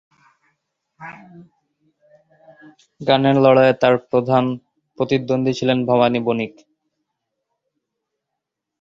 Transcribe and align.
গানের 3.01 3.37
লড়াইয়ে 3.43 3.79
তাঁর 3.81 3.95
প্রধান 4.09 4.43
প্রতিদ্বন্দ্বী 4.97 5.53
ছিলেন 5.59 5.77
ভবানী 5.87 6.19
বণিক। 6.25 6.53